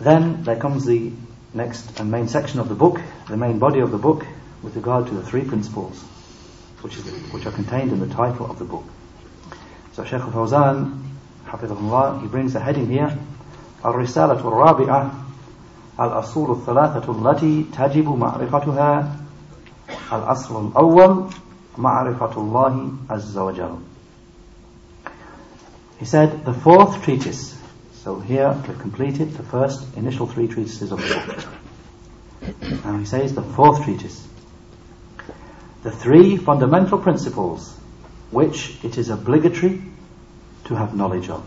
Then 0.00 0.42
there 0.42 0.56
comes 0.56 0.84
the 0.84 1.12
next 1.54 2.00
and 2.00 2.10
main 2.10 2.28
section 2.28 2.60
of 2.60 2.68
the 2.68 2.74
book, 2.74 3.00
the 3.28 3.36
main 3.36 3.58
body 3.58 3.80
of 3.80 3.90
the 3.90 3.98
book, 3.98 4.26
with 4.62 4.76
regard 4.76 5.06
to 5.08 5.14
the 5.14 5.22
three 5.22 5.44
principles, 5.44 6.00
which, 6.80 6.96
is 6.96 7.04
the, 7.04 7.10
which 7.32 7.46
are 7.46 7.52
contained 7.52 7.92
in 7.92 8.00
the 8.00 8.12
title 8.14 8.50
of 8.50 8.58
the 8.58 8.64
book. 8.64 8.84
So 9.92 10.04
Shaykh 10.04 10.22
al-Fawzan, 10.22 11.02
حفظه 11.46 12.22
he 12.22 12.28
brings 12.28 12.54
a 12.54 12.60
heading 12.60 12.86
here, 12.86 13.16
الرسالة 13.84 14.40
الرابعة 14.40 15.10
الأصول 16.00 16.50
الثلاثة 16.50 17.12
التي 17.12 17.64
تجب 17.72 18.08
معرفتها 18.08 19.16
الأصل 20.12 20.66
الأول 20.66 21.24
معرفة 21.78 22.32
الله 22.36 22.92
عز 23.10 23.38
وجل 23.38 23.78
He 25.98 26.04
said 26.04 26.44
the 26.44 26.52
fourth 26.52 27.02
treatise 27.02 27.56
so 28.07 28.21
here 28.21 28.57
we've 28.65 28.79
completed 28.79 29.33
the 29.33 29.43
first 29.43 29.97
initial 29.97 30.27
three 30.27 30.47
treatises 30.47 30.93
of 30.93 31.01
the 31.01 31.13
book. 31.25 32.85
Now 32.85 32.97
he 32.99 33.03
says 33.03 33.35
the 33.35 33.41
fourth 33.41 33.83
treatise. 33.83 34.25
The 35.83 35.91
three 35.91 36.37
fundamental 36.37 36.99
principles 36.99 37.69
which 38.31 38.81
it 38.81 38.97
is 38.97 39.09
obligatory 39.09 39.81
to 40.67 40.75
have 40.75 40.95
knowledge 40.95 41.29
of. 41.29 41.45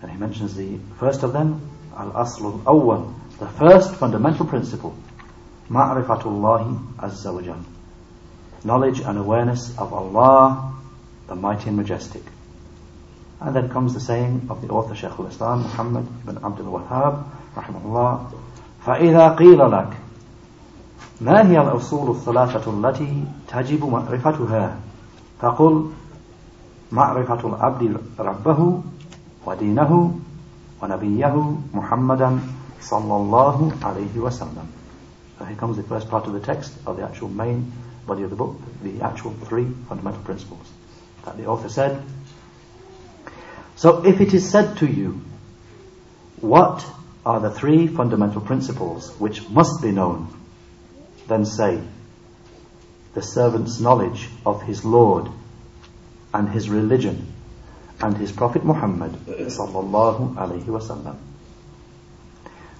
And 0.00 0.12
he 0.12 0.16
mentions 0.16 0.54
the 0.54 0.78
first 1.00 1.24
of 1.24 1.32
them, 1.32 1.68
al-asl 1.96 2.44
al-awwal, 2.44 3.14
the 3.40 3.48
first 3.48 3.96
fundamental 3.96 4.46
principle, 4.46 4.96
ma'rifatullahi 5.68 6.94
azza 6.98 7.34
wa. 7.34 7.56
Knowledge 8.62 9.00
and 9.00 9.18
awareness 9.18 9.76
of 9.76 9.92
Allah, 9.92 10.72
the 11.26 11.34
mighty 11.34 11.66
and 11.66 11.76
majestic. 11.76 12.22
And 13.41 13.55
then 13.55 13.69
comes 13.69 13.93
the 13.93 13.99
saying 13.99 14.47
of 14.49 14.61
the 14.61 14.69
author 14.69 14.95
Shaykh 14.95 15.19
al-Islam 15.19 15.63
Muhammad 15.63 16.07
ibn 16.23 16.37
Abdul 16.43 16.71
Wahhab 16.79 17.25
rahimahullah 17.55 18.31
فإذا 18.85 19.29
قيل 19.29 19.71
لك 19.71 19.97
ما 21.21 21.49
هي 21.49 21.61
الأصول 21.61 22.09
الثلاثة 22.09 22.71
التي 22.71 23.23
تجب 23.47 23.85
معرفتها 23.85 24.75
فقل 25.41 25.91
معرفة 26.91 27.47
العبد 27.47 27.97
ربه 28.19 28.81
ودينه 29.45 30.19
ونبيه 30.81 31.55
محمدا 31.73 32.39
صلى 32.81 33.15
الله 33.15 33.71
عليه 33.83 34.19
وسلم 34.19 34.67
So 35.37 35.45
here 35.45 35.55
comes 35.55 35.77
the 35.77 35.83
first 35.83 36.09
part 36.09 36.27
of 36.27 36.33
the 36.33 36.39
text 36.39 36.73
of 36.85 36.97
the 36.97 37.03
actual 37.03 37.29
main 37.29 37.71
body 38.05 38.23
of 38.23 38.29
the 38.29 38.35
book, 38.35 38.57
the 38.83 39.01
actual 39.01 39.31
three 39.45 39.67
fundamental 39.89 40.21
principles 40.21 40.67
that 41.25 41.37
the 41.37 41.45
author 41.45 41.69
said 41.69 42.01
so 43.76 44.04
if 44.06 44.20
it 44.20 44.32
is 44.32 44.50
said 44.50 44.78
to 44.78 44.86
you, 44.86 45.20
what 46.40 46.86
are 47.24 47.40
the 47.40 47.50
three 47.50 47.86
fundamental 47.86 48.40
principles 48.40 49.14
which 49.18 49.48
must 49.50 49.82
be 49.82 49.90
known? 49.90 50.28
Then 51.28 51.44
say, 51.44 51.80
the 53.12 53.22
servant's 53.22 53.78
knowledge 53.80 54.28
of 54.44 54.62
his 54.62 54.84
Lord 54.84 55.28
and 56.32 56.48
his 56.48 56.68
religion 56.68 57.32
and 58.00 58.16
his 58.16 58.32
Prophet 58.32 58.64
Muhammad 58.64 59.12
sallallahu 59.12 60.34
alaihi 60.34 60.64
wasallam. 60.64 61.16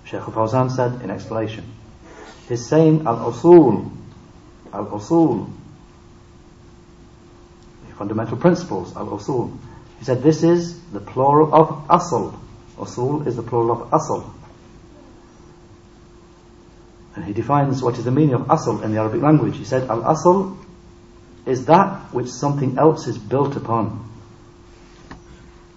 Shaykh 0.04 0.22
Fawzan 0.22 0.70
said 0.70 1.02
in 1.02 1.10
explanation, 1.10 1.64
his 2.48 2.66
saying 2.66 3.06
al-usul, 3.06 3.90
al-usul, 4.72 5.50
fundamental 7.96 8.36
principles, 8.36 8.94
al-usul, 8.94 9.56
he 9.98 10.04
said 10.04 10.22
this 10.22 10.42
is 10.42 10.80
the 10.90 11.00
plural 11.00 11.54
of 11.54 11.88
asl. 11.88 12.38
Usul 12.76 13.26
is 13.26 13.36
the 13.36 13.42
plural 13.42 13.72
of 13.72 13.90
asl. 13.90 14.30
And 17.14 17.24
he 17.24 17.32
defines 17.32 17.82
what 17.82 17.96
is 17.96 18.04
the 18.04 18.10
meaning 18.10 18.34
of 18.34 18.42
asl 18.42 18.82
in 18.82 18.92
the 18.92 18.98
Arabic 18.98 19.22
language. 19.22 19.56
He 19.56 19.64
said 19.64 19.88
al 19.88 20.02
asl 20.02 20.56
is 21.46 21.66
that 21.66 22.12
which 22.12 22.28
something 22.28 22.76
else 22.76 23.06
is 23.06 23.16
built 23.16 23.56
upon. 23.56 24.06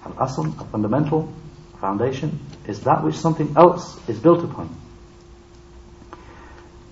Al 0.06 0.14
asl, 0.14 0.60
a 0.60 0.66
fundamental 0.66 1.32
foundation, 1.80 2.40
is 2.68 2.82
that 2.82 3.04
which 3.04 3.16
something 3.16 3.54
else 3.56 3.98
is 4.10 4.20
built 4.20 4.44
upon. 4.44 4.76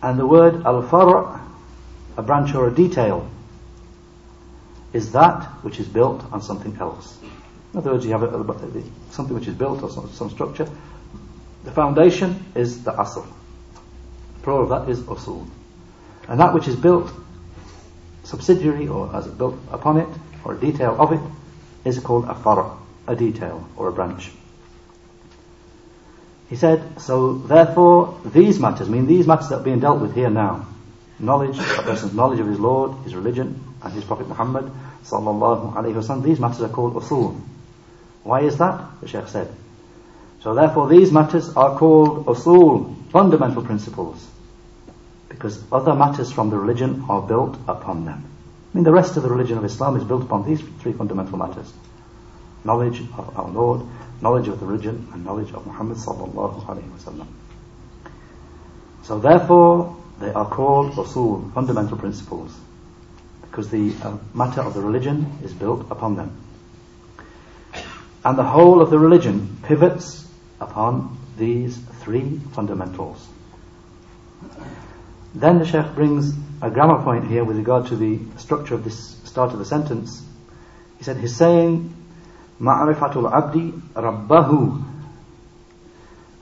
And 0.01 0.17
the 0.17 0.25
word 0.25 0.65
al 0.65 0.81
far, 0.83 1.41
a 2.15 2.21
branch 2.21 2.53
or 2.55 2.67
a 2.67 2.73
detail, 2.73 3.29
is 4.93 5.11
that 5.11 5.43
which 5.63 5.79
is 5.79 5.87
built 5.87 6.23
on 6.31 6.41
something 6.41 6.75
else. 6.79 7.17
In 7.73 7.79
other 7.79 7.91
words, 7.91 8.05
you 8.05 8.11
have 8.11 8.23
a, 8.23 8.83
something 9.11 9.35
which 9.35 9.47
is 9.47 9.55
built 9.55 9.83
or 9.83 9.89
some, 9.89 10.09
some, 10.11 10.29
structure. 10.29 10.67
The 11.63 11.71
foundation 11.71 12.45
is 12.55 12.83
the 12.83 12.93
asl. 12.93 13.25
The 14.35 14.43
plural 14.43 14.63
of 14.63 14.69
that 14.69 14.89
is 14.89 15.01
usul. 15.01 15.47
And 16.27 16.39
that 16.39 16.53
which 16.53 16.67
is 16.67 16.75
built 16.75 17.11
subsidiary 18.23 18.87
or 18.87 19.13
as 19.15 19.27
it 19.27 19.37
built 19.37 19.55
upon 19.71 19.97
it 19.97 20.09
or 20.43 20.53
a 20.55 20.59
detail 20.59 20.95
of 20.99 21.11
it 21.13 21.21
is 21.85 21.99
called 21.99 22.25
a 22.25 22.35
far, 22.35 22.77
a 23.07 23.15
detail 23.15 23.67
or 23.75 23.89
a 23.89 23.91
branch. 23.91 24.31
He 26.49 26.55
said, 26.55 27.01
so 27.01 27.33
therefore 27.33 28.19
these 28.25 28.59
matters, 28.59 28.87
I 28.87 28.91
mean 28.91 29.07
these 29.07 29.27
matters 29.27 29.49
that 29.49 29.59
are 29.59 29.63
being 29.63 29.79
dealt 29.79 30.01
with 30.01 30.15
here 30.15 30.29
now, 30.29 30.65
knowledge, 31.19 31.57
a 31.59 31.81
person's 31.83 32.13
knowledge 32.13 32.39
of 32.39 32.47
his 32.47 32.59
Lord, 32.59 33.03
his 33.03 33.15
religion, 33.15 33.66
and 33.83 33.93
his 33.93 34.03
Prophet 34.03 34.27
Muhammad 34.27 34.71
sallallahu 35.03 35.73
wasallam. 35.73 36.23
These 36.23 36.39
matters 36.39 36.61
are 36.61 36.69
called 36.69 36.95
usul. 36.95 37.39
Why 38.23 38.41
is 38.41 38.57
that? 38.57 38.83
The 39.01 39.07
Sheikh 39.07 39.27
said. 39.27 39.53
So 40.41 40.53
therefore 40.53 40.87
these 40.89 41.11
matters 41.11 41.49
are 41.55 41.77
called 41.77 42.25
usul, 42.25 42.95
fundamental 43.11 43.63
principles. 43.63 44.25
Because 45.29 45.63
other 45.71 45.93
matters 45.93 46.31
from 46.31 46.49
the 46.49 46.57
religion 46.57 47.05
are 47.09 47.21
built 47.21 47.57
upon 47.67 48.05
them. 48.05 48.25
I 48.73 48.77
mean 48.77 48.83
the 48.83 48.91
rest 48.91 49.17
of 49.17 49.23
the 49.23 49.29
religion 49.29 49.57
of 49.57 49.65
Islam 49.65 49.97
is 49.97 50.03
built 50.03 50.23
upon 50.23 50.45
these 50.45 50.61
three 50.81 50.93
fundamental 50.93 51.37
matters. 51.37 51.71
Knowledge 52.63 53.01
of 53.17 53.37
our 53.37 53.49
Lord, 53.49 53.81
knowledge 54.21 54.47
of 54.47 54.59
the 54.59 54.65
religion, 54.65 55.07
and 55.13 55.23
knowledge 55.23 55.51
of 55.53 55.65
Muhammad 55.65 55.97
sallallahu 55.97 56.65
wasallam. 56.65 57.27
So 59.03 59.19
therefore 59.19 59.95
they 60.19 60.31
are 60.33 60.49
called 60.49 60.93
usul, 60.93 61.53
fundamental 61.53 61.97
principles 61.97 62.51
because 63.49 63.69
the 63.69 63.93
uh, 64.03 64.17
matter 64.33 64.61
of 64.61 64.73
the 64.73 64.81
religion 64.81 65.39
is 65.43 65.53
built 65.53 65.89
upon 65.91 66.15
them. 66.15 66.35
And 68.23 68.37
the 68.37 68.43
whole 68.43 68.81
of 68.81 68.89
the 68.89 68.99
religion 68.99 69.57
pivots 69.63 70.27
upon 70.59 71.17
these 71.37 71.77
three 72.01 72.39
fundamentals. 72.53 73.25
Then 75.33 75.59
the 75.59 75.65
Sheikh 75.65 75.95
brings 75.95 76.33
a 76.61 76.69
grammar 76.69 77.03
point 77.03 77.27
here 77.27 77.43
with 77.43 77.57
regard 77.57 77.87
to 77.87 77.95
the 77.95 78.19
structure 78.37 78.73
of 78.73 78.83
this 78.83 79.17
start 79.23 79.53
of 79.53 79.59
the 79.59 79.65
sentence. 79.65 80.23
He 80.97 81.03
said, 81.03 81.17
he's 81.17 81.35
saying, 81.35 81.93
Ma'rifatul 82.59 83.31
abdi 83.31 83.71
rabbahu. 83.93 84.83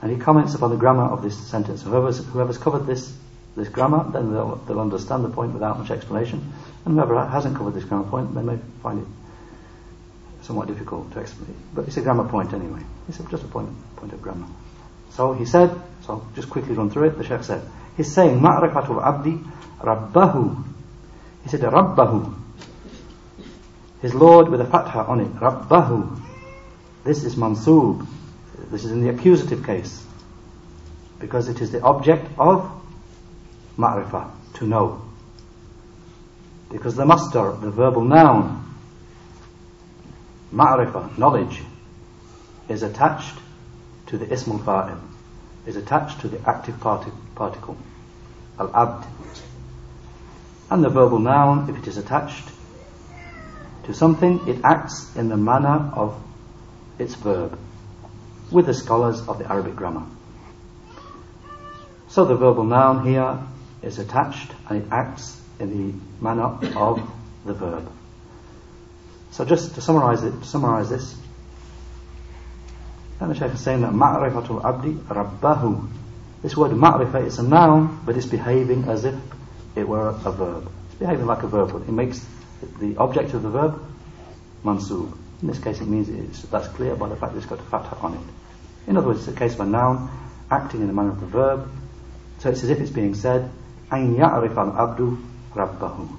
And 0.02 0.10
he 0.10 0.18
comments 0.18 0.54
upon 0.54 0.70
the 0.70 0.76
grammar 0.76 1.04
of 1.04 1.22
this 1.22 1.36
sentence. 1.36 1.82
Whoever's, 1.82 2.24
whoever's 2.24 2.58
covered 2.58 2.86
this 2.86 3.12
this 3.56 3.68
grammar, 3.68 4.06
then 4.12 4.32
they'll, 4.32 4.56
they'll 4.66 4.80
understand 4.80 5.24
the 5.24 5.30
point 5.30 5.52
without 5.52 5.78
much 5.78 5.90
explanation. 5.90 6.52
And 6.86 6.94
whoever 6.94 7.26
hasn't 7.26 7.56
covered 7.56 7.74
this 7.74 7.84
grammar 7.84 8.08
point, 8.08 8.34
they 8.34 8.42
may 8.42 8.58
find 8.80 9.00
it 9.00 9.06
somewhat 10.42 10.68
difficult 10.68 11.12
to 11.12 11.20
explain. 11.20 11.56
But 11.74 11.88
it's 11.88 11.96
a 11.96 12.00
grammar 12.00 12.28
point 12.28 12.52
anyway. 12.52 12.80
It's 13.08 13.18
just 13.18 13.42
a 13.42 13.48
point, 13.48 13.68
point 13.96 14.12
of 14.12 14.22
grammar. 14.22 14.46
So 15.10 15.32
he 15.32 15.44
said, 15.44 15.70
so 16.02 16.12
I'll 16.12 16.28
just 16.36 16.48
quickly 16.48 16.74
run 16.74 16.90
through 16.90 17.08
it. 17.08 17.18
The 17.18 17.24
Sheikh 17.24 17.42
said, 17.42 17.68
he's 17.96 18.12
saying, 18.12 18.38
Ma'rifatul 18.38 19.04
Abdi 19.04 19.38
Rabbahu. 19.80 20.64
He 21.42 21.48
said, 21.48 21.60
Rabbahu. 21.60 22.34
His 24.02 24.14
Lord 24.14 24.48
with 24.48 24.60
a 24.60 24.66
fatha 24.66 25.00
on 25.00 25.20
it. 25.20 25.34
Rabbahu. 25.34 26.20
This 27.02 27.24
is 27.24 27.34
mansub. 27.34 28.06
This 28.70 28.84
is 28.84 28.92
in 28.92 29.02
the 29.02 29.08
accusative 29.08 29.66
case. 29.66 30.04
Because 31.18 31.48
it 31.48 31.60
is 31.60 31.72
the 31.72 31.80
object 31.80 32.26
of 32.38 32.70
ma'rifah, 33.76 34.30
to 34.54 34.66
know. 34.66 35.05
Because 36.70 36.96
the 36.96 37.04
masdar, 37.04 37.60
the 37.60 37.70
verbal 37.70 38.02
noun, 38.02 38.64
ma'rifah, 40.52 41.16
knowledge, 41.16 41.62
is 42.68 42.82
attached 42.82 43.38
to 44.06 44.18
the 44.18 44.26
ismul 44.26 44.58
fa'il, 44.58 45.00
is 45.66 45.76
attached 45.76 46.20
to 46.20 46.28
the 46.28 46.40
active 46.48 46.80
particle, 46.80 47.76
al-abd. 48.58 49.06
And 50.70 50.82
the 50.82 50.88
verbal 50.88 51.20
noun, 51.20 51.70
if 51.70 51.76
it 51.76 51.86
is 51.86 51.96
attached 51.96 52.48
to 53.84 53.94
something, 53.94 54.48
it 54.48 54.60
acts 54.64 55.14
in 55.14 55.28
the 55.28 55.36
manner 55.36 55.92
of 55.94 56.20
its 56.98 57.14
verb, 57.14 57.56
with 58.50 58.66
the 58.66 58.74
scholars 58.74 59.20
of 59.28 59.38
the 59.38 59.50
Arabic 59.50 59.76
grammar. 59.76 60.06
So 62.08 62.24
the 62.24 62.34
verbal 62.34 62.64
noun 62.64 63.06
here 63.06 63.38
is 63.82 63.98
attached 63.98 64.50
and 64.68 64.82
it 64.82 64.88
acts 64.90 65.40
in 65.58 65.70
the 65.70 66.24
manner 66.24 66.44
of 66.76 67.10
the 67.44 67.54
verb. 67.54 67.90
So 69.30 69.44
just 69.44 69.74
to 69.74 69.80
summarize 69.80 70.22
it, 70.22 70.30
to 70.30 70.44
summarize 70.44 70.88
this, 70.88 71.16
and 73.20 73.30
the 73.30 73.34
Shaykh 73.34 73.52
is 73.52 73.60
saying 73.60 73.80
that 73.80 73.92
ma'rifatul 73.92 74.64
abdi 74.64 74.92
rabbahu. 74.92 75.88
This 76.42 76.56
word 76.56 76.72
ma'rifah 76.72 77.26
is 77.26 77.38
a 77.38 77.42
noun, 77.42 78.00
but 78.04 78.16
it's 78.16 78.26
behaving 78.26 78.84
as 78.84 79.04
if 79.04 79.14
it 79.74 79.88
were 79.88 80.08
a 80.08 80.32
verb. 80.32 80.70
It's 80.86 80.98
behaving 80.98 81.26
like 81.26 81.42
a 81.42 81.46
verb. 81.46 81.74
It 81.88 81.92
makes 81.92 82.24
the 82.78 82.96
object 82.98 83.32
of 83.34 83.42
the 83.42 83.50
verb 83.50 83.82
mansub. 84.64 85.12
In 85.42 85.48
this 85.48 85.58
case, 85.58 85.80
it 85.80 85.88
means 85.88 86.08
it's, 86.08 86.42
that's 86.42 86.68
clear 86.68 86.94
by 86.94 87.08
the 87.08 87.16
fact 87.16 87.32
that 87.32 87.38
it's 87.38 87.46
got 87.46 87.58
a 87.58 87.62
fatha 87.62 87.96
on 87.96 88.14
it. 88.14 88.20
In 88.86 88.96
other 88.96 89.08
words, 89.08 89.20
it's 89.20 89.36
a 89.36 89.38
case 89.38 89.54
of 89.54 89.60
a 89.60 89.66
noun 89.66 90.10
acting 90.50 90.80
in 90.80 90.86
the 90.86 90.92
manner 90.92 91.10
of 91.10 91.20
the 91.20 91.26
verb. 91.26 91.70
So 92.38 92.50
it's 92.50 92.62
as 92.62 92.70
if 92.70 92.80
it's 92.80 92.90
being 92.90 93.14
said, 93.14 93.50
أَن 93.90 94.16
يَعْرِفَ 94.16 94.54
الْعَبْدُ 94.54 95.22
rabbahum. 95.56 96.16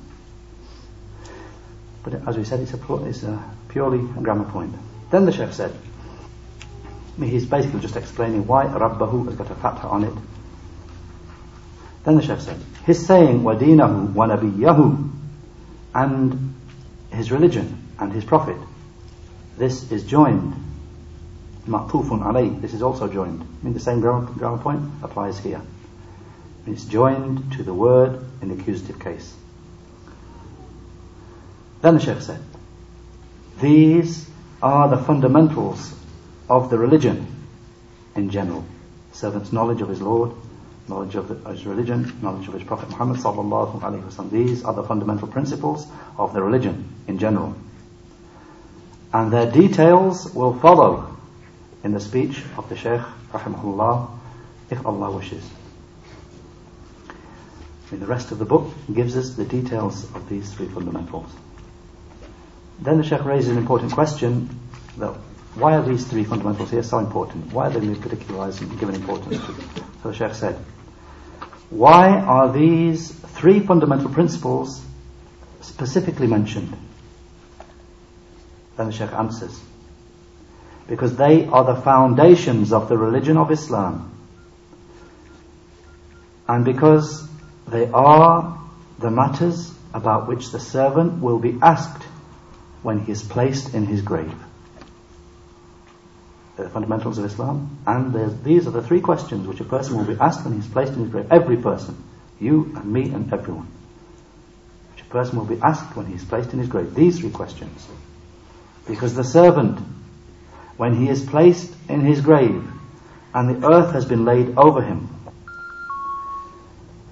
But 2.03 2.27
as 2.27 2.37
we 2.37 2.43
said, 2.43 2.61
it's, 2.61 2.73
a, 2.73 3.05
it's 3.05 3.23
a 3.23 3.43
purely 3.69 3.99
a 3.99 4.21
grammar 4.21 4.49
point. 4.49 4.73
Then 5.11 5.25
the 5.25 5.31
Sheikh 5.31 5.53
said, 5.53 5.73
he's 7.19 7.45
basically 7.45 7.79
just 7.79 7.95
explaining 7.95 8.47
why 8.47 8.65
rabbahu 8.65 9.25
has 9.25 9.35
got 9.35 9.51
a 9.51 9.55
fatha 9.55 9.87
on 9.87 10.03
it. 10.03 10.13
Then 12.03 12.15
the 12.15 12.21
Sheikh 12.21 12.39
said, 12.39 12.57
his 12.85 13.05
saying, 13.05 13.41
wadinahu 13.41 14.13
wa 14.13 14.27
nabiyahu, 14.27 15.11
and 15.93 16.55
his 17.11 17.31
religion 17.31 17.87
and 17.99 18.13
his 18.13 18.23
prophet, 18.23 18.57
this 19.57 19.91
is 19.91 20.03
joined. 20.03 20.53
Ma'tufun 21.65 22.21
alayh, 22.21 22.61
this 22.61 22.73
is 22.73 22.81
also 22.81 23.07
joined. 23.11 23.41
I 23.41 23.65
mean, 23.65 23.73
the 23.73 23.79
same 23.79 23.99
grammar, 23.99 24.27
grammar 24.27 24.59
point 24.59 24.81
applies 25.03 25.39
here. 25.39 25.61
It's 26.67 26.85
joined 26.85 27.53
to 27.53 27.63
the 27.63 27.73
word 27.73 28.19
in 28.41 28.49
the 28.49 28.61
accusative 28.61 28.99
case. 28.99 29.33
Then 31.81 31.95
the 31.95 32.01
Sheikh 32.01 32.21
said, 32.21 32.41
These 33.61 34.29
are 34.61 34.89
the 34.89 34.97
fundamentals 34.97 35.93
of 36.49 36.69
the 36.69 36.77
religion 36.77 37.27
in 38.15 38.29
general. 38.29 38.65
Servant's 39.13 39.53
knowledge 39.53 39.81
of 39.81 39.89
his 39.89 40.01
Lord, 40.01 40.31
knowledge 40.89 41.15
of, 41.15 41.27
the, 41.27 41.49
his 41.51 41.65
religion, 41.65 42.17
knowledge 42.21 42.47
of 42.47 42.53
his 42.53 42.63
Prophet 42.63 42.89
Muhammad 42.89 43.17
sallallahu 43.17 43.79
alaihi 43.79 44.03
wasallam. 44.03 44.31
These 44.31 44.63
are 44.63 44.73
the 44.73 44.83
fundamental 44.83 45.27
principles 45.27 45.87
of 46.17 46.33
the 46.33 46.41
religion 46.41 46.93
in 47.07 47.17
general. 47.17 47.55
And 49.13 49.31
their 49.31 49.49
details 49.49 50.33
will 50.33 50.59
follow 50.59 51.15
in 51.83 51.93
the 51.93 51.99
speech 51.99 52.43
of 52.57 52.67
the 52.67 52.75
Shaykh 52.75 53.01
rahimahullah 53.31 54.09
if 54.69 54.85
Allah 54.85 55.11
wishes. 55.11 55.43
In 57.91 57.99
the 57.99 58.05
rest 58.05 58.31
of 58.31 58.39
the 58.39 58.45
book 58.45 58.73
gives 58.93 59.15
us 59.15 59.35
the 59.35 59.45
details 59.45 60.03
of 60.13 60.27
these 60.27 60.53
three 60.53 60.67
fundamentals. 60.67 61.29
Then 62.79 62.97
the 62.97 63.03
Sheikh 63.03 63.23
raises 63.23 63.49
an 63.49 63.57
important 63.57 63.93
question 63.93 64.59
that 64.97 65.13
why 65.55 65.75
are 65.75 65.83
these 65.83 66.05
three 66.05 66.23
fundamentals 66.23 66.69
here 66.69 66.83
so 66.83 66.99
important? 66.99 67.51
Why 67.51 67.67
are 67.67 67.71
they 67.71 67.95
particularized 67.95 68.61
and 68.61 68.79
given 68.79 68.95
importance? 68.95 69.41
So 70.03 70.11
the 70.11 70.13
Sheikh 70.13 70.35
said, 70.35 70.55
why 71.69 72.09
are 72.19 72.51
these 72.51 73.11
three 73.11 73.59
fundamental 73.59 74.09
principles 74.09 74.81
specifically 75.61 76.27
mentioned? 76.27 76.75
Then 78.77 78.87
the 78.87 78.91
Sheikh 78.91 79.11
answers, 79.11 79.59
because 80.87 81.15
they 81.17 81.45
are 81.45 81.63
the 81.63 81.81
foundations 81.81 82.71
of 82.71 82.87
the 82.89 82.97
religion 82.97 83.37
of 83.37 83.49
Islam. 83.51 84.11
And 86.47 86.63
because 86.63 87.27
they 87.67 87.89
are 87.91 88.59
the 88.99 89.11
matters 89.11 89.73
about 89.93 90.27
which 90.27 90.51
the 90.51 90.59
servant 90.59 91.21
will 91.21 91.39
be 91.39 91.57
asked 91.61 92.03
when 92.81 92.99
he 92.99 93.11
is 93.11 93.23
placed 93.23 93.73
in 93.73 93.85
his 93.85 94.01
grave. 94.01 94.33
The 96.55 96.69
fundamentals 96.69 97.17
of 97.17 97.25
Islam, 97.25 97.77
and 97.85 98.43
these 98.43 98.67
are 98.67 98.71
the 98.71 98.81
three 98.81 99.01
questions 99.01 99.47
which 99.47 99.59
a 99.59 99.63
person 99.63 99.97
will 99.97 100.05
be 100.05 100.19
asked 100.19 100.43
when 100.43 100.53
he 100.53 100.59
is 100.59 100.67
placed 100.67 100.93
in 100.93 100.99
his 100.99 101.09
grave. 101.09 101.27
Every 101.29 101.57
person, 101.57 102.01
you 102.39 102.71
and 102.75 102.85
me 102.85 103.09
and 103.09 103.31
everyone. 103.31 103.67
Which 104.93 105.03
a 105.03 105.09
person 105.09 105.37
will 105.37 105.45
be 105.45 105.61
asked 105.61 105.95
when 105.95 106.07
he 106.07 106.15
is 106.15 106.25
placed 106.25 106.53
in 106.53 106.59
his 106.59 106.67
grave. 106.67 106.95
These 106.95 107.19
three 107.19 107.29
questions. 107.29 107.87
Because 108.87 109.13
the 109.13 109.23
servant, 109.23 109.79
when 110.77 110.95
he 110.95 111.09
is 111.09 111.23
placed 111.23 111.71
in 111.89 112.01
his 112.01 112.21
grave, 112.21 112.67
and 113.33 113.61
the 113.61 113.67
earth 113.67 113.93
has 113.93 114.05
been 114.05 114.25
laid 114.25 114.57
over 114.57 114.81
him, 114.81 115.09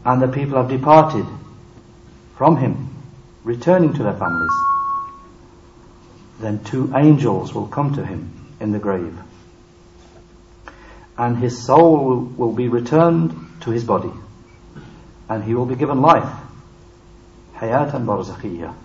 and 0.06 0.22
the 0.22 0.28
people 0.28 0.58
have 0.58 0.70
departed 0.70 1.26
from 2.38 2.58
him, 2.58 2.90
returning 3.44 3.94
to 3.94 4.04
their 4.04 4.14
families, 4.14 4.52
then 6.40 6.64
two 6.64 6.94
angels 6.96 7.54
will 7.54 7.68
come 7.68 7.96
to 7.96 8.06
him 8.06 8.32
in 8.60 8.72
the 8.72 8.80
grave. 8.80 9.18
And 11.18 11.38
his 11.38 11.66
soul 11.66 12.18
will 12.18 12.52
be 12.52 12.68
returned 12.68 13.34
to 13.62 13.72
his 13.72 13.84
body. 13.84 14.12
And 15.30 15.44
he 15.44 15.56
will 15.56 15.66
be 15.66 15.76
given 15.76 16.02
life. 16.02 16.30
Hayatan 17.56 18.06
barzakhiyya. 18.06 18.76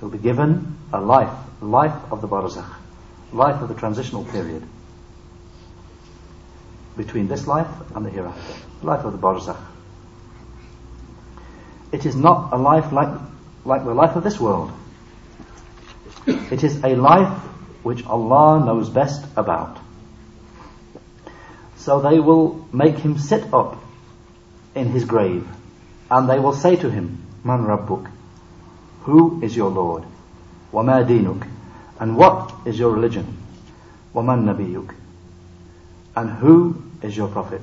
He'll 0.00 0.10
be 0.10 0.18
given 0.18 0.76
a 0.92 1.00
life, 1.00 1.32
life 1.62 2.12
of 2.12 2.20
the 2.20 2.28
barzakh, 2.28 2.74
life 3.32 3.62
of 3.62 3.68
the 3.68 3.74
transitional 3.74 4.24
period 4.24 4.62
between 6.96 7.28
this 7.28 7.46
life 7.46 7.68
and 7.94 8.04
the 8.04 8.10
hereafter, 8.10 8.54
life 8.82 9.04
of 9.04 9.12
the 9.12 9.18
barzakh. 9.18 9.73
It 11.93 12.05
is 12.05 12.15
not 12.15 12.53
a 12.53 12.57
life 12.57 12.91
like, 12.91 13.09
like 13.65 13.83
the 13.83 13.93
life 13.93 14.15
of 14.15 14.23
this 14.23 14.39
world. 14.39 14.71
It 16.27 16.63
is 16.63 16.83
a 16.83 16.95
life 16.95 17.41
which 17.83 18.05
Allah 18.05 18.63
knows 18.65 18.89
best 18.89 19.25
about. 19.35 19.77
So 21.77 22.01
they 22.01 22.19
will 22.19 22.67
make 22.71 22.97
him 22.97 23.17
sit 23.17 23.53
up 23.53 23.81
in 24.75 24.87
his 24.89 25.05
grave 25.05 25.47
and 26.11 26.29
they 26.29 26.39
will 26.39 26.53
say 26.53 26.75
to 26.75 26.89
him, 26.89 27.23
Man 27.43 27.63
Rabbuk, 27.63 28.09
who 29.03 29.41
is 29.41 29.55
your 29.55 29.69
Lord? 29.69 30.03
وَمَا 30.73 31.07
دِينُك 31.07 31.47
And 31.99 32.15
what 32.15 32.53
is 32.65 32.77
your 32.77 32.91
religion? 32.91 33.37
وَمَن 34.13 34.43
نَبِيُّك 34.45 34.93
And 36.15 36.29
who 36.29 36.81
is 37.01 37.15
your 37.15 37.27
prophet? 37.27 37.61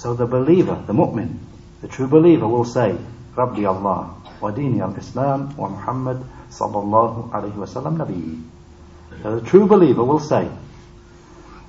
So 0.00 0.14
the 0.14 0.26
believer, 0.26 0.82
the 0.86 0.92
mu'min, 0.92 1.38
the 1.80 1.88
true 1.88 2.06
believer 2.06 2.46
will 2.46 2.64
say, 2.64 2.96
Rabbi 3.34 3.64
Allah, 3.64 4.14
wa 4.40 4.50
dini 4.50 4.80
al-Islam, 4.80 5.56
wa 5.56 5.68
Muhammad 5.68 6.22
sallallahu 6.50 7.30
alayhi 7.30 7.56
wa 7.56 7.66
sallam 7.66 7.96
nabi. 7.96 8.42
So 9.22 9.40
the 9.40 9.46
true 9.46 9.66
believer 9.66 10.04
will 10.04 10.20
say, 10.20 10.48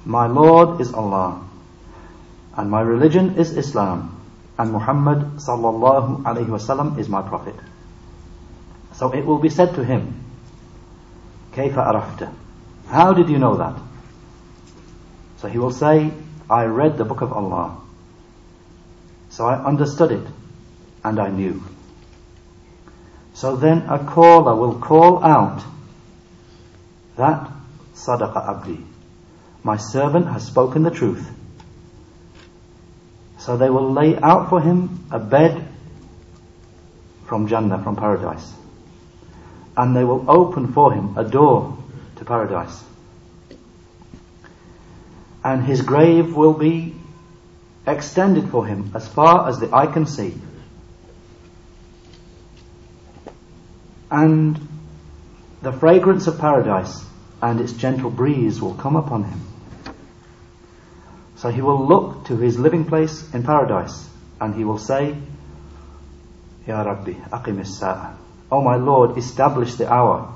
My 0.05 0.27
Lord 0.27 0.81
is 0.81 0.93
Allah, 0.93 1.43
and 2.55 2.69
my 2.69 2.81
religion 2.81 3.35
is 3.37 3.55
Islam, 3.57 4.15
and 4.57 4.71
Muhammad 4.71 5.37
sallallahu 5.37 6.23
alayhi 6.23 6.47
wa 6.49 6.57
sallam 6.57 6.97
is 6.97 7.07
my 7.09 7.21
prophet. 7.21 7.55
So 8.93 9.11
it 9.13 9.25
will 9.25 9.39
be 9.39 9.49
said 9.49 9.75
to 9.75 9.83
him, 9.83 10.23
كيف 11.53 11.77
عرفت? 11.77 12.27
How 12.87 13.13
did 13.13 13.29
you 13.29 13.39
know 13.39 13.57
that? 13.57 13.75
So 15.37 15.47
he 15.47 15.57
will 15.57 15.71
say, 15.71 16.11
I 16.49 16.65
read 16.65 16.97
the 16.97 17.05
book 17.05 17.21
of 17.21 17.31
Allah. 17.33 17.77
So 19.32 19.46
I 19.46 19.64
understood 19.64 20.12
it 20.12 20.26
and 21.02 21.18
I 21.18 21.30
knew. 21.30 21.62
So 23.32 23.56
then 23.56 23.78
a 23.88 23.98
caller 23.98 24.54
will 24.54 24.78
call 24.78 25.24
out 25.24 25.64
that 27.16 27.50
Sadaqa 27.94 28.46
Abdi. 28.46 28.84
My 29.62 29.78
servant 29.78 30.26
has 30.26 30.46
spoken 30.46 30.82
the 30.82 30.90
truth. 30.90 31.26
So 33.38 33.56
they 33.56 33.70
will 33.70 33.90
lay 33.90 34.18
out 34.18 34.50
for 34.50 34.60
him 34.60 35.06
a 35.10 35.18
bed 35.18 35.66
from 37.24 37.48
Jannah, 37.48 37.82
from 37.82 37.96
paradise. 37.96 38.52
And 39.78 39.96
they 39.96 40.04
will 40.04 40.30
open 40.30 40.74
for 40.74 40.92
him 40.92 41.16
a 41.16 41.24
door 41.24 41.78
to 42.16 42.24
paradise. 42.26 42.84
And 45.42 45.64
his 45.64 45.80
grave 45.80 46.36
will 46.36 46.52
be 46.52 46.96
extended 47.86 48.48
for 48.50 48.66
him 48.66 48.92
as 48.94 49.08
far 49.08 49.48
as 49.48 49.58
the 49.58 49.74
eye 49.74 49.86
can 49.86 50.06
see. 50.06 50.34
And 54.10 54.68
the 55.62 55.72
fragrance 55.72 56.26
of 56.26 56.38
paradise 56.38 57.04
and 57.40 57.60
its 57.60 57.72
gentle 57.72 58.10
breeze 58.10 58.60
will 58.60 58.74
come 58.74 58.96
upon 58.96 59.24
him. 59.24 59.40
So 61.36 61.48
he 61.48 61.60
will 61.60 61.86
look 61.86 62.26
to 62.26 62.36
his 62.36 62.58
living 62.58 62.84
place 62.84 63.32
in 63.34 63.42
paradise 63.42 64.08
and 64.40 64.54
he 64.54 64.64
will 64.64 64.78
say, 64.78 65.16
Ya 66.66 66.82
Rabbi, 66.82 67.12
aqim 67.12 67.66
sa'a. 67.66 68.16
Oh 68.50 68.60
my 68.60 68.76
Lord, 68.76 69.18
establish 69.18 69.74
the 69.74 69.90
hour 69.92 70.32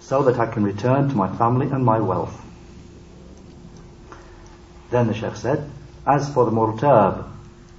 so 0.00 0.22
that 0.24 0.38
I 0.38 0.46
can 0.46 0.62
return 0.62 1.08
to 1.08 1.16
my 1.16 1.34
family 1.36 1.66
and 1.68 1.84
my 1.84 1.98
wealth. 1.98 2.38
Then 4.90 5.06
the 5.06 5.14
Sheikh 5.14 5.36
said, 5.36 5.70
as 6.06 6.32
for 6.32 6.44
the 6.44 6.50
murtab, 6.50 7.28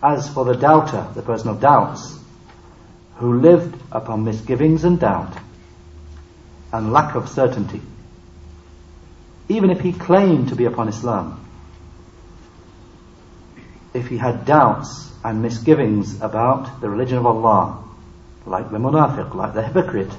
as 0.01 0.29
for 0.33 0.45
the 0.45 0.55
doubter, 0.55 1.07
the 1.15 1.21
person 1.21 1.49
of 1.49 1.59
doubts, 1.59 2.19
who 3.15 3.39
lived 3.39 3.75
upon 3.91 4.23
misgivings 4.23 4.83
and 4.83 4.99
doubt 4.99 5.33
and 6.71 6.91
lack 6.91 7.15
of 7.15 7.29
certainty, 7.29 7.81
even 9.49 9.69
if 9.69 9.81
he 9.81 9.93
claimed 9.93 10.49
to 10.49 10.55
be 10.55 10.65
upon 10.65 10.87
Islam, 10.87 11.39
if 13.93 14.07
he 14.07 14.17
had 14.17 14.45
doubts 14.45 15.11
and 15.23 15.41
misgivings 15.41 16.19
about 16.21 16.81
the 16.81 16.89
religion 16.89 17.17
of 17.17 17.25
Allah, 17.25 17.83
like 18.45 18.71
the 18.71 18.77
munafiq, 18.77 19.33
like 19.35 19.53
the 19.53 19.61
hypocrite, 19.61 20.11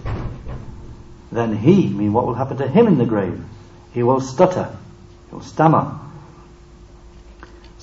then 1.32 1.56
he, 1.56 1.86
I 1.86 1.90
mean 1.90 2.12
what 2.12 2.26
will 2.26 2.34
happen 2.34 2.56
to 2.58 2.68
him 2.68 2.86
in 2.86 2.98
the 2.98 3.04
grave? 3.04 3.42
He 3.92 4.02
will 4.02 4.20
stutter, 4.20 4.76
he 5.28 5.34
will 5.34 5.42
stammer. 5.42 6.00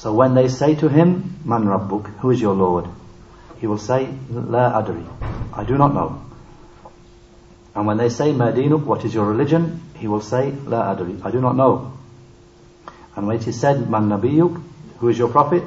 So 0.00 0.12
when 0.12 0.34
they 0.34 0.48
say 0.48 0.74
to 0.76 0.88
him, 0.88 1.36
Man 1.44 1.64
Rabbuk, 1.64 2.06
who 2.18 2.30
is 2.30 2.40
your 2.40 2.54
Lord? 2.54 2.86
He 3.60 3.66
will 3.66 3.78
say, 3.78 4.08
La 4.30 4.80
Adri, 4.82 5.04
I 5.52 5.64
do 5.64 5.78
not 5.78 5.94
know. 5.94 6.22
And 7.74 7.86
when 7.86 7.96
they 7.96 8.08
say, 8.08 8.32
Madinuk, 8.32 8.84
what 8.84 9.04
is 9.04 9.14
your 9.14 9.26
religion? 9.26 9.80
He 9.98 10.08
will 10.08 10.20
say, 10.20 10.52
La 10.52 10.94
Adri, 10.94 11.24
I 11.24 11.30
do 11.30 11.40
not 11.40 11.56
know. 11.56 11.92
And 13.16 13.26
when 13.26 13.36
it 13.36 13.46
is 13.48 13.58
said, 13.58 13.88
Man 13.88 14.08
Nabiyuk, 14.10 14.62
who 14.98 15.08
is 15.08 15.18
your 15.18 15.28
prophet? 15.28 15.62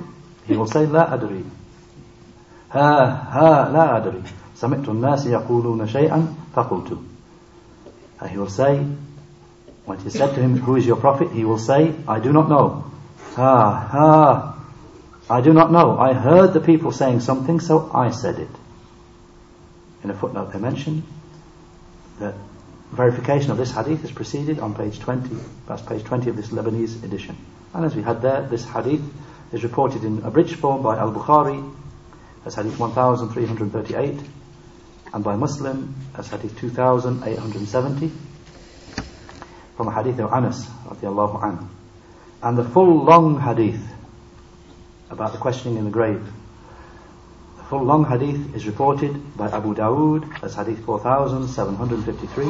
He 0.49 0.57
will 0.57 0.65
say, 0.67 0.85
لا 0.88 1.13
أدري 1.13 1.43
ها 2.71 3.05
ها 3.31 3.69
لا 3.71 3.97
أدري 3.97 4.21
سمعت 4.55 4.89
الناس 4.89 5.25
يقولون 5.27 5.88
شيئا 5.88 6.27
فقلت 6.55 6.97
and 8.21 8.29
he 8.31 8.38
will 8.38 8.49
say 8.49 8.83
when 9.85 9.99
he 9.99 10.09
said 10.09 10.33
to 10.33 10.41
him 10.41 10.57
who 10.57 10.75
is 10.75 10.85
your 10.88 10.97
prophet 10.97 11.29
he 11.31 11.45
will 11.45 11.59
say 11.59 11.93
I 12.07 12.19
do 12.19 12.33
not 12.33 12.49
know 12.49 12.83
ha 13.34 13.88
ha. 13.90 14.54
I 15.28 15.40
do 15.40 15.52
not 15.52 15.72
know. 15.72 15.98
I 15.98 16.12
heard 16.12 16.52
the 16.52 16.60
people 16.60 16.92
saying 16.92 17.20
something 17.20 17.60
so 17.60 17.90
I 17.92 18.10
said 18.10 18.38
it. 18.38 18.48
In 20.02 20.10
a 20.10 20.14
footnote 20.14 20.52
they 20.52 20.58
mention 20.58 21.02
that 22.20 22.34
verification 22.92 23.50
of 23.50 23.56
this 23.56 23.72
hadith 23.72 24.04
is 24.04 24.12
preceded 24.12 24.60
on 24.60 24.74
page 24.74 25.00
20 25.00 25.34
that's 25.66 25.82
page 25.82 26.04
20 26.04 26.30
of 26.30 26.36
this 26.36 26.48
Lebanese 26.48 27.02
edition. 27.02 27.36
And 27.72 27.84
as 27.84 27.96
we 27.96 28.02
had 28.02 28.22
there 28.22 28.42
this 28.42 28.64
hadith 28.64 29.02
is 29.52 29.62
reported 29.64 30.04
in 30.04 30.22
abridged 30.22 30.56
form 30.56 30.82
by 30.82 30.98
Al-Bukhari 30.98 31.74
as 32.44 32.54
hadith 32.54 32.78
1338 32.78 34.20
and 35.14 35.24
by 35.24 35.36
Muslim 35.36 35.94
as 36.16 36.28
hadith 36.28 36.58
2870 36.58 38.12
from 39.76 39.88
a 39.88 39.94
hadith 39.94 40.18
of 40.18 40.32
Anas 40.32 40.66
radiallahu 40.66 41.40
anhu 41.40 41.68
and 42.44 42.58
the 42.58 42.64
full 42.64 43.04
long 43.04 43.40
hadith 43.40 43.82
about 45.08 45.32
the 45.32 45.38
questioning 45.38 45.78
in 45.78 45.86
the 45.86 45.90
grave. 45.90 46.22
The 47.56 47.64
full 47.64 47.82
long 47.82 48.04
hadith 48.04 48.54
is 48.54 48.66
reported 48.66 49.34
by 49.34 49.48
Abu 49.48 49.74
Dawood 49.74 50.42
as 50.42 50.54
hadith 50.54 50.84
4753 50.84 52.44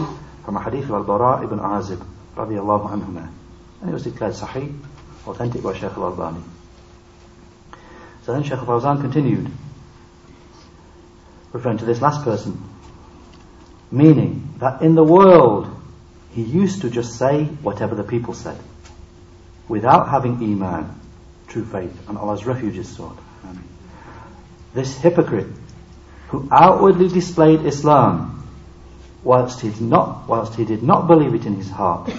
from 0.44 0.56
a 0.56 0.62
hadith 0.64 0.86
of 0.86 0.90
Al-Bara 0.90 1.44
ibn 1.44 1.60
Azib 1.60 2.04
and 2.36 3.88
it 3.88 3.92
was 3.92 4.02
declared 4.02 4.32
sahih 4.34 4.76
authentic 5.28 5.62
by 5.62 5.72
Shaykh 5.72 5.92
Al-Albani. 5.92 6.42
So 8.24 8.32
then 8.32 8.42
Shaykh 8.42 8.58
al-Fawzan 8.58 9.00
continued, 9.00 9.48
referring 11.52 11.78
to 11.78 11.84
this 11.84 12.00
last 12.00 12.24
person, 12.24 12.60
meaning 13.92 14.54
that 14.58 14.82
in 14.82 14.96
the 14.96 15.04
world 15.04 15.70
he 16.32 16.42
used 16.42 16.80
to 16.80 16.90
just 16.90 17.16
say 17.16 17.44
whatever 17.44 17.94
the 17.94 18.02
people 18.02 18.34
said, 18.34 18.58
without 19.68 20.09
having 20.09 20.37
iman, 20.37 21.00
true 21.49 21.64
faith, 21.64 22.09
and 22.09 22.18
Allah's 22.18 22.44
refuge 22.44 22.76
is 22.76 22.88
sought. 22.88 23.18
This 24.75 24.99
hypocrite 24.99 25.47
who 26.28 26.49
outwardly 26.50 27.09
displayed 27.09 27.64
Islam 27.64 28.47
whilst 29.23 29.61
he 29.61 29.71
did 29.71 29.80
not 29.80 30.28
whilst 30.28 30.54
he 30.56 30.64
did 30.64 30.83
not 30.83 31.06
believe 31.06 31.35
it 31.35 31.47
in 31.47 31.54
his 31.54 31.71
heart. 31.71 32.11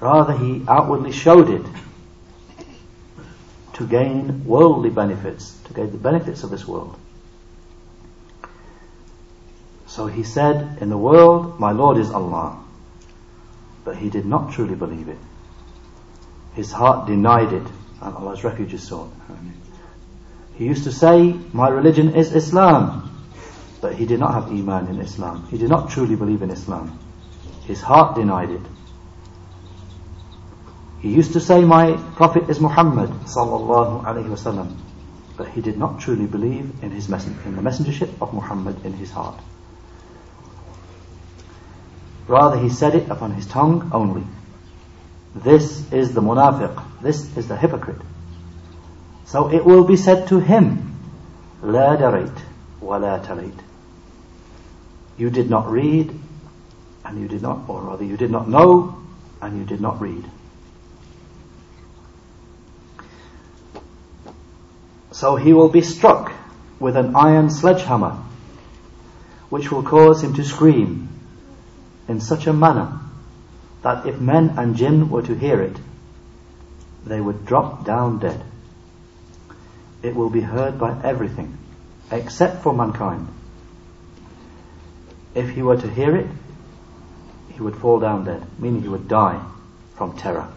Rather 0.00 0.32
he 0.32 0.64
outwardly 0.66 1.12
showed 1.12 1.48
it 1.48 1.64
to 3.74 3.86
gain 3.86 4.44
worldly 4.44 4.90
benefits, 4.90 5.56
to 5.64 5.74
gain 5.74 5.90
the 5.90 5.98
benefits 5.98 6.42
of 6.42 6.50
this 6.50 6.66
world. 6.66 6.96
So 9.86 10.06
he 10.06 10.22
said, 10.22 10.78
in 10.80 10.88
the 10.88 10.96
world, 10.96 11.60
my 11.60 11.72
Lord 11.72 11.98
is 11.98 12.10
Allah. 12.10 12.58
But 13.84 13.96
he 13.96 14.08
did 14.08 14.24
not 14.24 14.52
truly 14.52 14.74
believe 14.74 15.08
it. 15.08 15.18
His 16.54 16.70
heart 16.72 17.06
denied 17.06 17.52
it, 17.52 17.66
and 18.00 18.14
Allah's 18.16 18.44
refuge 18.44 18.74
is 18.74 18.86
sought. 18.86 19.10
He 20.54 20.66
used 20.66 20.84
to 20.84 20.92
say, 20.92 21.34
my 21.52 21.68
religion 21.68 22.14
is 22.14 22.34
Islam. 22.34 23.08
But 23.80 23.94
he 23.96 24.06
did 24.06 24.20
not 24.20 24.34
have 24.34 24.46
Iman 24.46 24.86
in 24.88 25.00
Islam. 25.00 25.48
He 25.50 25.58
did 25.58 25.68
not 25.68 25.90
truly 25.90 26.14
believe 26.14 26.42
in 26.42 26.50
Islam. 26.50 26.98
His 27.64 27.80
heart 27.80 28.14
denied 28.14 28.50
it. 28.50 28.60
He 31.00 31.08
used 31.12 31.32
to 31.32 31.40
say, 31.40 31.64
my 31.64 31.96
Prophet 32.14 32.48
is 32.48 32.60
Muhammad 32.60 33.10
wasallam, 33.10 34.76
but 35.36 35.48
he 35.48 35.60
did 35.60 35.76
not 35.76 36.00
truly 36.00 36.26
believe 36.26 36.70
in 36.82 36.92
his 36.92 37.08
messen- 37.08 37.44
in 37.44 37.56
the 37.56 37.62
messengership 37.62 38.10
of 38.20 38.32
Muhammad 38.32 38.84
in 38.86 38.92
his 38.92 39.10
heart. 39.10 39.40
Rather, 42.28 42.56
he 42.56 42.68
said 42.68 42.94
it 42.94 43.10
upon 43.10 43.32
his 43.32 43.46
tongue 43.46 43.90
only. 43.92 44.22
This 45.35 45.91
is 45.91 46.13
the 46.13 46.21
munafiq. 46.21 46.83
This 47.01 47.37
is 47.37 47.47
the 47.47 47.55
hypocrite. 47.55 48.01
So 49.25 49.51
it 49.51 49.65
will 49.65 49.83
be 49.83 49.97
said 49.97 50.27
to 50.29 50.39
him, 50.39 50.95
لا 51.61 51.95
دريت 51.99 52.37
ولا 52.81 53.25
تليت. 53.25 53.59
You 55.17 55.29
did 55.29 55.49
not 55.49 55.69
read, 55.69 56.11
and 57.05 57.19
you 57.19 57.27
did 57.27 57.41
not, 57.41 57.67
or 57.67 57.81
rather, 57.81 58.03
you 58.03 58.17
did 58.17 58.31
not 58.31 58.47
know, 58.47 58.97
and 59.41 59.57
you 59.57 59.65
did 59.65 59.81
not 59.81 60.01
read. 60.01 60.23
So 65.11 65.35
he 65.35 65.53
will 65.53 65.69
be 65.69 65.81
struck 65.81 66.31
with 66.79 66.95
an 66.95 67.15
iron 67.15 67.49
sledgehammer, 67.49 68.17
which 69.49 69.71
will 69.71 69.83
cause 69.83 70.23
him 70.23 70.35
to 70.35 70.43
scream 70.43 71.09
in 72.07 72.21
such 72.21 72.47
a 72.47 72.53
manner 72.53 72.99
that 73.82 74.06
if 74.06 74.20
men 74.20 74.54
and 74.56 74.76
jinn 74.76 75.10
were 75.10 75.22
to 75.22 75.34
hear 75.34 75.60
it, 75.60 75.76
they 77.04 77.20
would 77.20 77.44
drop 77.44 77.84
down 77.84 78.18
dead. 78.18 78.42
It 80.02 80.14
will 80.14 80.30
be 80.30 80.40
heard 80.40 80.78
by 80.78 81.00
everything, 81.02 81.58
except 82.10 82.62
for 82.62 82.72
mankind. 82.72 83.28
If 85.34 85.50
he 85.50 85.62
were 85.62 85.76
to 85.76 85.90
hear 85.90 86.16
it, 86.16 86.26
he 87.54 87.60
would 87.60 87.76
fall 87.76 88.00
down 88.00 88.24
dead, 88.24 88.46
meaning 88.58 88.82
he 88.82 88.88
would 88.88 89.08
die 89.08 89.44
from 89.96 90.16
terror. 90.16 90.48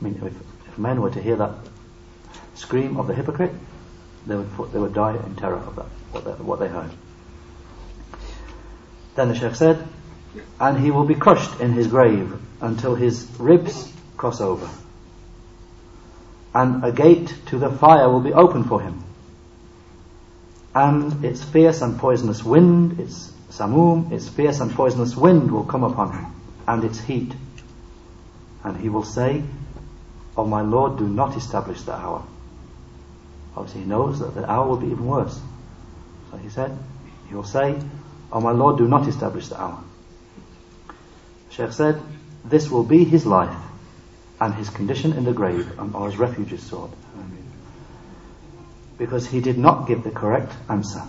I 0.00 0.04
mean, 0.04 0.14
if, 0.22 0.68
if 0.68 0.78
men 0.78 1.00
were 1.00 1.10
to 1.10 1.22
hear 1.22 1.36
that 1.36 1.54
scream 2.54 2.96
of 2.96 3.06
the 3.06 3.14
hypocrite, 3.14 3.52
they 4.26 4.36
would, 4.36 4.72
they 4.72 4.78
would 4.78 4.94
die 4.94 5.16
in 5.16 5.36
terror 5.36 5.58
of 5.58 5.76
that, 5.76 5.86
what 6.12 6.24
they, 6.24 6.30
what 6.44 6.60
they 6.60 6.68
heard. 6.68 6.90
Then 9.14 9.28
the 9.28 9.34
Sheikh 9.34 9.54
said, 9.54 9.86
and 10.60 10.78
he 10.78 10.90
will 10.90 11.04
be 11.04 11.14
crushed 11.14 11.60
in 11.60 11.72
his 11.72 11.86
grave 11.86 12.40
until 12.60 12.94
his 12.94 13.28
ribs 13.38 13.92
cross 14.16 14.40
over. 14.40 14.68
And 16.54 16.84
a 16.84 16.92
gate 16.92 17.34
to 17.46 17.58
the 17.58 17.70
fire 17.70 18.08
will 18.08 18.20
be 18.20 18.32
open 18.32 18.64
for 18.64 18.80
him. 18.80 19.02
And 20.74 21.24
its 21.24 21.42
fierce 21.42 21.82
and 21.82 21.98
poisonous 21.98 22.42
wind, 22.42 23.00
its 23.00 23.32
samum, 23.50 24.12
its 24.12 24.28
fierce 24.28 24.60
and 24.60 24.72
poisonous 24.72 25.16
wind 25.16 25.50
will 25.50 25.64
come 25.64 25.84
upon 25.84 26.12
him, 26.12 26.26
and 26.66 26.84
its 26.84 27.00
heat. 27.00 27.32
And 28.64 28.76
he 28.76 28.88
will 28.88 29.04
say, 29.04 29.42
Oh 30.36 30.46
my 30.46 30.62
Lord, 30.62 30.98
do 30.98 31.06
not 31.06 31.36
establish 31.36 31.82
the 31.82 31.94
hour. 31.94 32.24
Obviously 33.56 33.82
he 33.82 33.86
knows 33.86 34.18
that 34.18 34.34
the 34.34 34.50
hour 34.50 34.68
will 34.68 34.78
be 34.78 34.88
even 34.88 35.06
worse. 35.06 35.40
So 36.30 36.36
he 36.38 36.48
said, 36.48 36.76
he 37.28 37.34
will 37.34 37.44
say, 37.44 37.80
Oh 38.32 38.40
my 38.40 38.50
Lord, 38.50 38.78
do 38.78 38.88
not 38.88 39.06
establish 39.06 39.48
the 39.48 39.60
hour. 39.60 39.82
Sheikh 41.56 41.72
said, 41.72 42.02
this 42.44 42.70
will 42.70 42.84
be 42.84 43.04
his 43.04 43.24
life 43.24 43.56
and 44.40 44.54
his 44.54 44.68
condition 44.70 45.12
in 45.12 45.24
the 45.24 45.32
grave 45.32 45.78
and 45.78 45.94
Allah's 45.94 46.16
refuge 46.16 46.52
is 46.52 46.62
sought. 46.62 46.92
Because 48.98 49.26
he 49.26 49.40
did 49.40 49.58
not 49.58 49.86
give 49.86 50.02
the 50.04 50.10
correct 50.10 50.52
answer. 50.68 51.02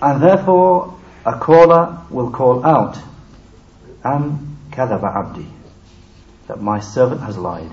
And 0.00 0.22
therefore, 0.22 0.98
a 1.24 1.38
caller 1.38 2.02
will 2.10 2.30
call 2.30 2.64
out, 2.64 2.98
Am 4.04 4.56
kadaba 4.70 5.14
abdi, 5.14 5.46
that 6.46 6.60
my 6.60 6.80
servant 6.80 7.20
has 7.22 7.36
lied. 7.36 7.72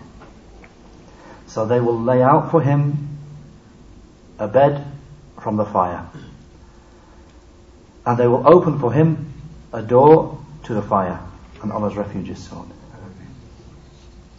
So 1.48 1.66
they 1.66 1.80
will 1.80 2.02
lay 2.02 2.22
out 2.22 2.52
for 2.52 2.62
him 2.62 3.18
a 4.40 4.48
bed 4.48 4.86
from 5.40 5.58
the 5.58 5.66
fire. 5.66 6.10
And 8.06 8.18
they 8.18 8.28
will 8.28 8.48
open 8.48 8.80
for 8.80 8.94
him 8.94 9.34
a 9.74 9.82
door 9.82 10.44
to 10.64 10.74
the 10.74 10.82
fire. 10.82 11.20
And 11.62 11.72
Allah's 11.72 11.96
refuge 11.96 12.30
is 12.30 12.44
sought. 12.44 12.68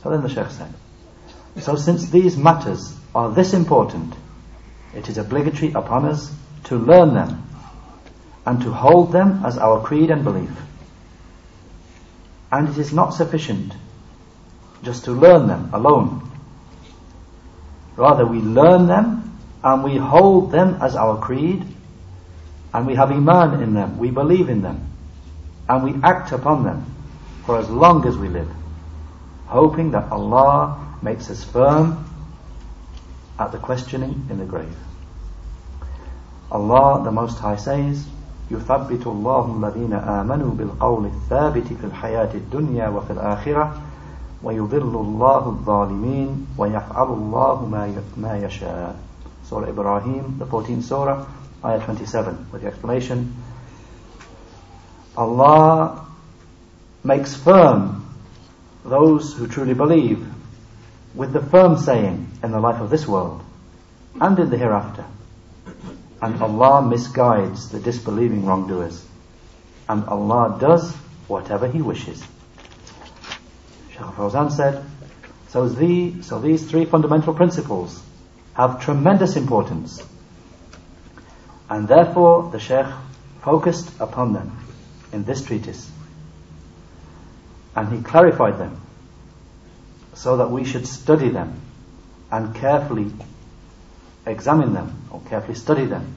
So 0.02 0.11
then 0.11 0.23
the 0.23 0.28
Shaykh 0.28 0.50
said, 0.50 0.73
So 1.58 1.75
since 1.75 2.11
these 2.11 2.37
matters 2.37 2.96
are 3.14 3.30
this 3.30 3.54
important, 3.54 4.14
it 4.94 5.08
is 5.08 5.18
obligatory 5.18 5.73
upon 5.73 6.04
us 6.04 6.32
to 6.64 6.76
learn 6.76 7.14
them 7.14 7.42
and 8.46 8.62
to 8.62 8.73
hold 8.73 9.12
them 9.12 9.44
as 9.44 9.58
our 9.58 9.82
creed 9.82 10.11
and 10.11 10.23
belief. 10.23 10.50
And 12.52 12.68
it 12.68 12.78
is 12.78 12.92
not 12.92 13.11
sufficient 13.11 13.75
just 14.82 15.04
to 15.06 15.12
learn 15.12 15.49
them 15.49 15.70
alone. 15.73 16.30
Rather, 17.96 18.25
we 18.25 18.38
learn 18.38 18.87
them 18.87 19.38
and 19.64 19.82
we 19.82 19.96
hold 19.96 20.52
them 20.52 20.78
as 20.80 20.94
our 20.94 21.18
creed 21.18 21.66
and 22.75 22.88
we 22.88 22.96
have 22.96 23.12
iman 23.12 23.62
in 23.62 23.74
them, 23.74 23.98
we 23.98 24.12
believe 24.12 24.50
in 24.50 24.62
them 24.62 24.91
and 25.68 25.84
we 25.84 25.94
act 26.03 26.32
upon 26.32 26.63
them 26.63 26.86
for 27.46 27.58
as 27.58 27.70
long 27.70 28.06
as 28.08 28.18
we 28.18 28.30
live, 28.30 28.50
hoping 29.48 29.91
that 29.91 30.12
Allah 30.12 30.98
makes 31.01 31.30
us 31.30 31.44
firm 31.44 32.06
at 33.39 33.51
the 33.51 33.58
questioning 33.58 34.27
in 34.30 34.38
the 34.38 34.46
grave. 34.46 34.75
Allah 36.51 37.03
the 37.03 37.12
Most 37.12 37.39
High 37.39 37.56
says, 37.56 38.06
يثبت 38.51 39.08
الله 39.08 39.46
الذين 39.58 39.94
آمنوا 39.94 40.51
بالقول 40.51 41.06
الثابت 41.06 41.68
في 41.68 41.84
الحياة 41.84 42.34
الدنيا 42.34 42.89
وفي 42.89 43.13
الآخرة 43.13 43.74
ويضل 44.44 44.96
الله 44.96 45.46
الظالمين 45.46 46.48
ويفعل 46.58 47.08
الله 47.08 47.65
ما 48.18 48.38
يشاء 48.38 48.96
Surah 49.44 49.68
Ibrahim, 49.68 50.38
the 50.39 50.46
14th 50.46 50.84
Surah, 50.84 51.25
Ayah 51.65 51.85
27, 51.85 52.49
with 52.53 52.63
the 52.63 52.69
explanation. 52.69 53.35
Allah 55.17 56.07
makes 57.03 57.35
firm 57.35 58.15
those 58.85 59.35
who 59.35 59.47
truly 59.47 59.75
believe 59.75 60.27
with 61.15 61.33
the 61.33 61.41
firm 61.41 61.79
saying 61.79 62.29
in 62.43 62.51
the 62.51 62.61
life 62.61 62.81
of 62.81 62.91
this 62.91 63.07
world 63.07 63.43
and 64.21 64.39
in 64.39 64.51
the 64.51 64.59
hereafter. 64.59 65.05
And 66.21 66.41
Allah 66.43 66.83
misguides 66.83 67.71
the 67.71 67.81
disbelieving 67.81 68.47
wrongdoers. 68.47 69.05
And 69.89 70.05
Allah 70.07 70.59
does 70.61 70.95
whatever 71.29 71.69
He 71.69 71.83
wishes. 71.83 72.23
Shaykh 73.91 74.15
Fawzan 74.17 74.53
said, 74.53 74.85
so, 75.49 75.69
the, 75.69 76.23
so 76.23 76.41
these 76.41 76.69
three 76.69 76.85
fundamental 76.85 77.33
principles 77.35 78.03
have 78.55 78.83
tremendous 78.83 79.37
importance. 79.37 80.03
And 81.68 81.88
therefore 81.88 82.50
the 82.50 82.61
Shaykh 82.61 82.87
focused 83.42 84.00
upon 84.00 84.32
them 84.32 84.56
in 85.12 85.25
this 85.25 85.44
treatise. 85.44 85.90
And 87.75 87.92
he 87.92 88.02
clarified 88.02 88.58
them 88.58 88.80
so 90.14 90.38
that 90.38 90.50
we 90.50 90.64
should 90.64 90.87
study 90.87 91.28
them 91.28 91.61
and 92.30 92.54
carefully 92.54 93.12
examine 94.26 94.75
them 94.75 95.02
or 95.11 95.20
carefully 95.28 95.54
study 95.54 95.85
them. 95.87 96.14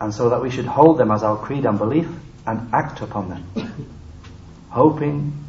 And 0.00 0.12
so 0.14 0.30
that 0.30 0.42
we 0.42 0.50
should 0.50 0.66
hold 0.66 0.98
them 0.98 1.10
as 1.10 1.22
our 1.22 1.36
creed 1.36 1.64
and 1.64 1.78
belief 1.78 2.08
and 2.46 2.72
act 2.74 3.00
upon 3.00 3.28
them. 3.28 3.88
Hoping 4.70 5.44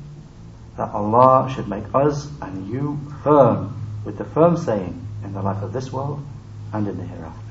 that 0.77 0.91
Allah 0.91 1.51
should 1.53 1.67
make 1.67 1.85
us 1.93 2.27
and 2.41 2.67
you 2.67 2.99
firm 3.23 4.01
with 4.03 4.17
the 4.17 4.25
firm 4.25 4.57
saying 4.57 5.07
in 5.23 5.33
the 5.33 5.41
life 5.41 5.63
of 5.63 5.73
this 5.73 5.91
world 5.91 6.23
and 6.73 6.87
in 6.87 6.97
the 6.97 7.03
hereafter. 7.03 7.44